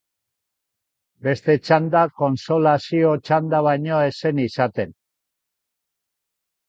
Beste 1.27 1.55
txanda 1.67 2.01
kontsolazio 2.23 3.13
txanda 3.29 3.61
baino 3.69 4.03
ez 4.09 4.17
zen 4.25 4.43
izaten. 4.47 4.97